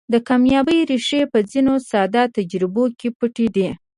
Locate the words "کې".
2.99-3.09